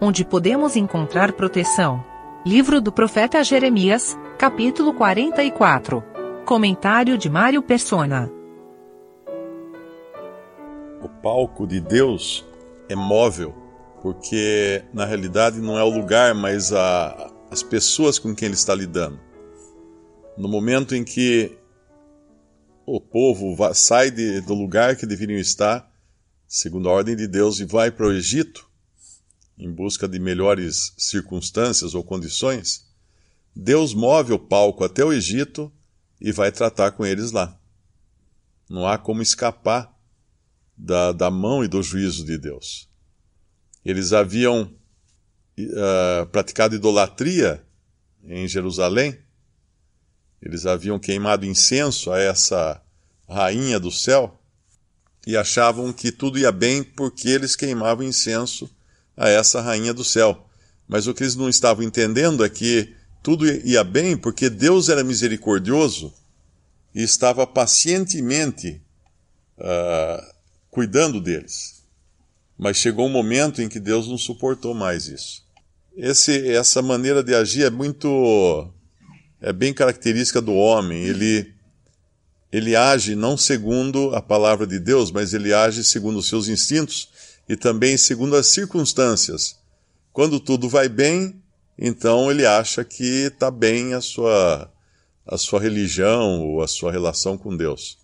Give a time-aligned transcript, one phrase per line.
[0.00, 2.04] onde podemos encontrar proteção.
[2.46, 6.02] Livro do profeta Jeremias, capítulo 44.
[6.44, 8.30] Comentário de Mário Persona.
[11.02, 12.46] O palco de Deus
[12.88, 13.54] é móvel,
[14.00, 18.74] porque na realidade não é o lugar, mas a, as pessoas com quem ele está
[18.74, 19.18] lidando.
[20.36, 21.58] No momento em que
[22.86, 25.90] o povo sai de, do lugar que deveriam estar,
[26.46, 28.67] segundo a ordem de Deus, e vai para o Egito,
[29.58, 32.86] em busca de melhores circunstâncias ou condições,
[33.54, 35.72] Deus move o palco até o Egito
[36.20, 37.58] e vai tratar com eles lá.
[38.70, 39.92] Não há como escapar
[40.76, 42.88] da, da mão e do juízo de Deus.
[43.84, 44.72] Eles haviam
[45.58, 47.64] uh, praticado idolatria
[48.22, 49.18] em Jerusalém,
[50.40, 52.80] eles haviam queimado incenso a essa
[53.28, 54.40] rainha do céu
[55.26, 58.70] e achavam que tudo ia bem porque eles queimavam incenso
[59.18, 60.46] a essa rainha do céu.
[60.86, 65.04] Mas o que eles não estavam entendendo é que tudo ia bem porque Deus era
[65.04, 66.14] misericordioso
[66.94, 68.80] e estava pacientemente
[69.58, 70.34] uh,
[70.70, 71.82] cuidando deles.
[72.56, 75.44] Mas chegou um momento em que Deus não suportou mais isso.
[75.96, 78.72] Esse, essa maneira de agir é muito
[79.40, 81.02] é bem característica do homem.
[81.02, 81.52] Ele
[82.50, 87.10] ele age não segundo a palavra de Deus, mas ele age segundo os seus instintos
[87.48, 89.56] e também segundo as circunstâncias.
[90.12, 91.42] Quando tudo vai bem,
[91.78, 94.70] então ele acha que está bem a sua,
[95.26, 97.98] a sua religião ou a sua relação com Deus.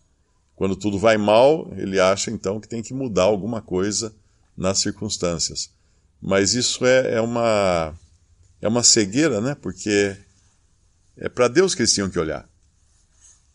[0.54, 4.14] Quando tudo vai mal, ele acha então que tem que mudar alguma coisa
[4.56, 5.70] nas circunstâncias.
[6.22, 7.92] Mas isso é, é uma,
[8.62, 9.54] é uma cegueira, né?
[9.54, 10.16] Porque
[11.16, 12.48] é para Deus que eles tinham que olhar.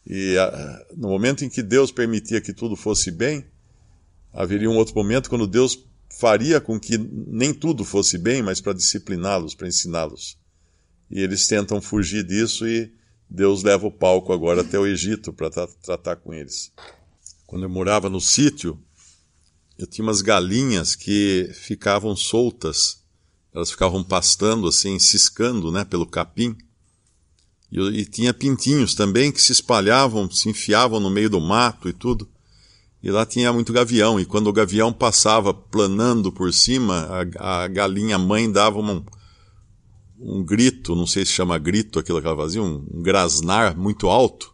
[0.06, 3.46] E a, no momento em que Deus permitia que tudo fosse bem,
[4.34, 5.86] haveria um outro momento quando Deus
[6.20, 10.38] faria com que nem tudo fosse bem, mas para discipliná-los, para ensiná-los.
[11.10, 12.92] E eles tentam fugir disso e
[13.30, 16.72] Deus leva o palco agora até o Egito para tra tratar com eles.
[17.46, 18.80] Quando eu morava no sítio,
[19.78, 23.04] eu tinha umas galinhas que ficavam soltas,
[23.54, 26.56] elas ficavam pastando assim, ciscando, né, pelo capim.
[27.72, 31.94] E, e tinha pintinhos também que se espalhavam, se enfiavam no meio do mato e
[31.94, 32.30] tudo.
[33.02, 37.68] E lá tinha muito gavião, e quando o gavião passava planando por cima, a, a
[37.68, 39.04] galinha mãe dava um,
[40.20, 44.10] um grito, não sei se chama grito aquilo que ela fazia, um, um grasnar muito
[44.10, 44.54] alto.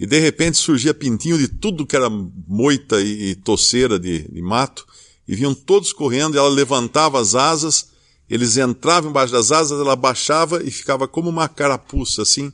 [0.00, 4.42] E de repente surgia pintinho de tudo que era moita e, e toceira de, de
[4.42, 4.84] mato,
[5.28, 7.90] e vinham todos correndo, e ela levantava as asas,
[8.28, 12.52] eles entravam embaixo das asas, ela baixava e ficava como uma carapuça assim,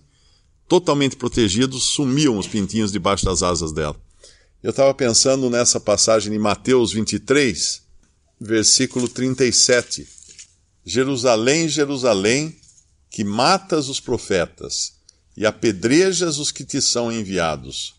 [0.69, 3.97] totalmente protegidos, sumiam os pintinhos debaixo das asas dela.
[4.63, 7.83] Eu estava pensando nessa passagem de Mateus 23,
[8.41, 10.09] versículo 37.
[10.85, 12.57] Jerusalém, Jerusalém,
[13.11, 14.95] que matas os profetas
[15.37, 17.97] e apedrejas os que te são enviados.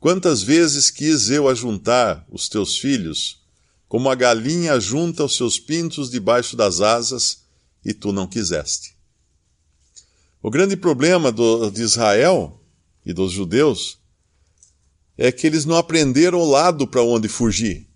[0.00, 3.40] Quantas vezes quis eu ajuntar os teus filhos,
[3.88, 7.44] como a galinha junta os seus pintos debaixo das asas,
[7.84, 8.96] e tu não quiseste.
[10.42, 12.60] O grande problema do, de Israel
[13.06, 14.01] e dos judeus
[15.16, 17.86] é que eles não aprenderam o lado para onde fugir.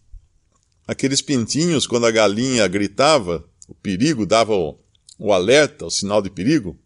[0.87, 4.79] Aqueles pintinhos, quando a galinha gritava, o perigo dava o,
[5.19, 6.79] o alerta, o sinal de perigo,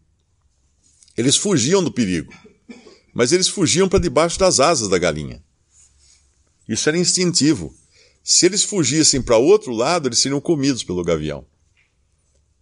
[1.15, 2.33] eles fugiam do perigo.
[3.13, 5.43] Mas eles fugiam para debaixo das asas da galinha.
[6.67, 7.75] Isso era instintivo.
[8.23, 11.45] Se eles fugissem para outro lado, eles seriam comidos pelo gavião.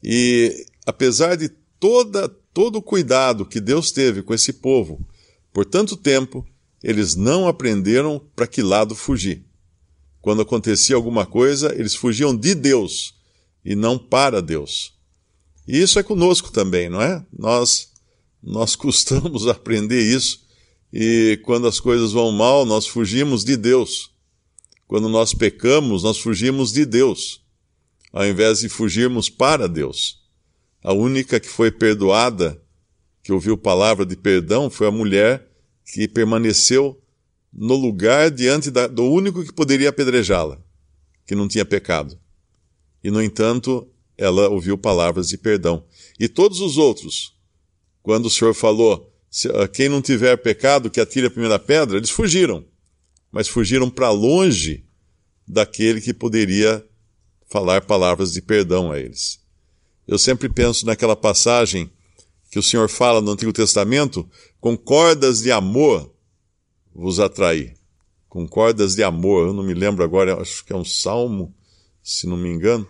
[0.03, 5.06] E apesar de toda, todo o cuidado que Deus teve com esse povo
[5.53, 6.46] por tanto tempo,
[6.84, 9.45] eles não aprenderam para que lado fugir.
[10.22, 13.16] Quando acontecia alguma coisa, eles fugiam de Deus
[13.63, 14.94] e não para Deus.
[15.67, 17.25] E isso é conosco também, não é?
[17.38, 17.90] Nós
[18.41, 20.47] nós custamos aprender isso
[20.91, 24.11] e quando as coisas vão mal, nós fugimos de Deus.
[24.88, 27.44] Quando nós pecamos, nós fugimos de Deus,
[28.11, 30.20] ao invés de fugirmos para Deus.
[30.84, 32.59] A única que foi perdoada,
[33.22, 35.48] que ouviu palavra de perdão, foi a mulher
[35.91, 37.02] que permaneceu
[37.52, 40.62] no lugar diante da, do único que poderia apedrejá-la,
[41.26, 42.18] que não tinha pecado.
[43.03, 43.88] E, no entanto,
[44.18, 45.84] ela ouviu palavras de perdão.
[46.20, 47.36] E todos os outros,
[48.03, 49.12] quando o Senhor falou,
[49.56, 52.64] ah, quem não tiver pecado, que atire a primeira pedra, eles fugiram.
[53.32, 54.85] Mas fugiram para longe
[55.47, 56.85] daquele que poderia
[57.47, 59.40] falar palavras de perdão a eles.
[60.08, 61.90] Eu sempre penso naquela passagem
[62.49, 64.28] que o Senhor fala no Antigo Testamento,
[64.59, 66.11] com cordas de amor
[66.93, 67.73] vos atraí.
[68.28, 71.53] Com cordas de amor, eu não me lembro agora, acho que é um salmo,
[72.03, 72.87] se não me engano.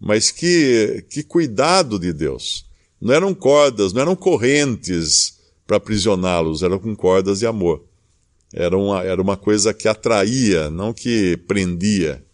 [0.00, 2.66] Mas que, que cuidado de Deus!
[3.00, 7.84] Não eram cordas, não eram correntes para aprisioná-los, eram com cordas de amor.
[8.52, 12.24] Era uma, era uma coisa que atraía, não que prendia.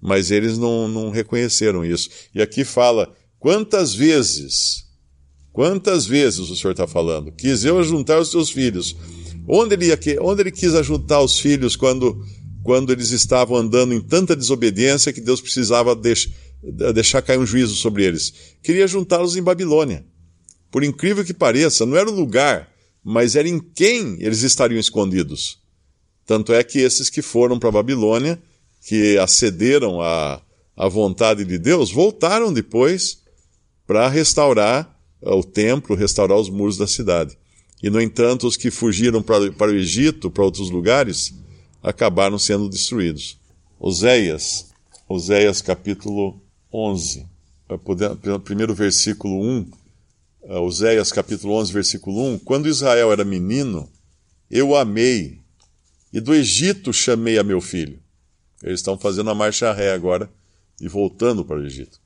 [0.00, 2.08] Mas eles não, não reconheceram isso.
[2.34, 4.84] E aqui fala: quantas vezes,
[5.54, 7.32] quantas vezes o Senhor está falando?
[7.32, 8.94] Quis eu juntar os seus filhos.
[9.48, 12.22] Onde ele, onde ele quis ajuntar os filhos quando,
[12.62, 16.44] quando eles estavam andando em tanta desobediência que Deus precisava deixar
[16.94, 18.32] deixar cair um juízo sobre eles.
[18.62, 20.04] Queria juntá-los em Babilônia.
[20.70, 22.70] Por incrível que pareça, não era o lugar,
[23.02, 25.58] mas era em quem eles estariam escondidos.
[26.26, 28.42] Tanto é que esses que foram para Babilônia,
[28.86, 30.40] que acederam à,
[30.76, 33.18] à vontade de Deus, voltaram depois
[33.86, 34.93] para restaurar
[35.32, 37.38] o templo, restaurar os muros da cidade.
[37.82, 41.34] E, no entanto, os que fugiram para, para o Egito, para outros lugares,
[41.82, 43.38] acabaram sendo destruídos.
[43.78, 44.70] Oséias,
[45.08, 46.40] Oséias capítulo
[46.72, 47.26] 11,
[48.44, 49.70] primeiro versículo 1,
[50.44, 53.88] eh, Oséias capítulo 11, versículo 1, quando Israel era menino,
[54.50, 55.40] eu amei,
[56.12, 57.98] e do Egito chamei a meu filho.
[58.62, 60.30] Eles estão fazendo a marcha ré agora
[60.80, 62.00] e voltando para o Egito.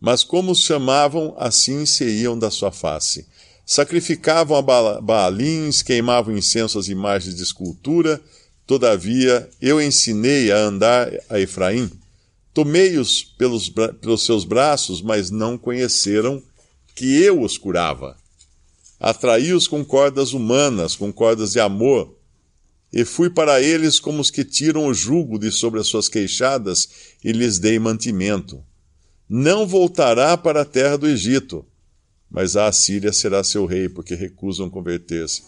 [0.00, 3.26] Mas como os chamavam, assim se iam da sua face.
[3.66, 8.20] Sacrificavam a Baalins, queimavam incenso às imagens de escultura,
[8.66, 11.90] todavia eu ensinei a andar a Efraim,
[12.52, 16.42] Tomei-os pelos, pelos seus braços, mas não conheceram
[16.94, 18.16] que eu os curava.
[18.98, 22.14] Atraí-os com cordas humanas, com cordas de amor,
[22.92, 26.88] e fui para eles como os que tiram o jugo de sobre as suas queixadas,
[27.22, 28.62] e lhes dei mantimento.
[29.32, 31.64] Não voltará para a terra do Egito,
[32.28, 35.44] mas a Assíria será seu rei, porque recusam converter-se.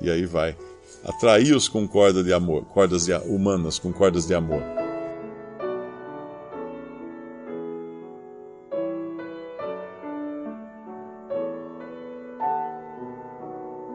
[0.00, 0.56] E aí vai.
[1.04, 4.62] Atraí-os com corda de amor, cordas de, humanas, com cordas de amor.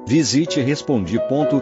[0.06, 1.62] Visite respondi.com.br.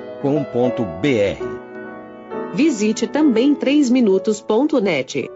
[2.54, 5.29] Visite também 3minutos.net.